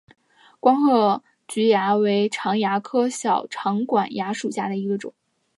[0.59, 5.13] 光褐菊蚜为常蚜科小长管蚜属下的一个种。